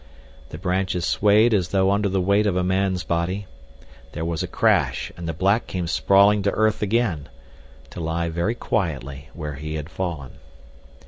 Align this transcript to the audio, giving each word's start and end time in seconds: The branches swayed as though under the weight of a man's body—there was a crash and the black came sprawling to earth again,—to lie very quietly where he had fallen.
The 0.49 0.57
branches 0.57 1.05
swayed 1.05 1.53
as 1.53 1.67
though 1.67 1.91
under 1.91 2.09
the 2.09 2.19
weight 2.19 2.47
of 2.47 2.55
a 2.55 2.63
man's 2.63 3.03
body—there 3.03 4.25
was 4.25 4.41
a 4.41 4.47
crash 4.47 5.11
and 5.15 5.29
the 5.29 5.31
black 5.33 5.67
came 5.67 5.85
sprawling 5.85 6.41
to 6.41 6.51
earth 6.53 6.81
again,—to 6.81 7.99
lie 7.99 8.29
very 8.29 8.55
quietly 8.55 9.29
where 9.35 9.53
he 9.53 9.75
had 9.75 9.91
fallen. 9.91 10.39